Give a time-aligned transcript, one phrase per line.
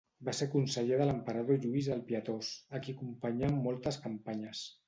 [0.27, 4.69] Va ser conseller de l'emperador Lluís el Pietós, a qui acompanyà en moltes campanyes.